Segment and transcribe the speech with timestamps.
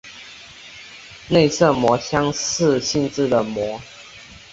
[1.29, 3.79] 内射模相似性质的模。